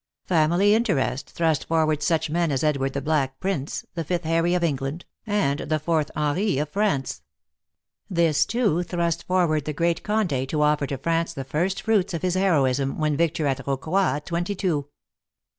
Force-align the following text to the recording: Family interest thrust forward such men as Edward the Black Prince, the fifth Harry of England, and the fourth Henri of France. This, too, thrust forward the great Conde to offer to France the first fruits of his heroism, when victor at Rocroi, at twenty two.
Family 0.25 0.73
interest 0.73 1.29
thrust 1.29 1.65
forward 1.67 2.01
such 2.01 2.27
men 2.27 2.51
as 2.51 2.63
Edward 2.63 2.93
the 2.93 3.03
Black 3.03 3.39
Prince, 3.39 3.85
the 3.93 4.03
fifth 4.03 4.23
Harry 4.23 4.55
of 4.55 4.63
England, 4.63 5.05
and 5.27 5.59
the 5.59 5.77
fourth 5.77 6.09
Henri 6.15 6.57
of 6.57 6.69
France. 6.69 7.21
This, 8.09 8.43
too, 8.47 8.81
thrust 8.81 9.27
forward 9.27 9.65
the 9.65 9.73
great 9.73 10.01
Conde 10.01 10.49
to 10.49 10.61
offer 10.63 10.87
to 10.87 10.97
France 10.97 11.33
the 11.35 11.43
first 11.43 11.83
fruits 11.83 12.15
of 12.15 12.23
his 12.23 12.33
heroism, 12.33 12.97
when 12.97 13.15
victor 13.15 13.45
at 13.45 13.63
Rocroi, 13.63 14.15
at 14.15 14.25
twenty 14.25 14.55
two. 14.55 14.87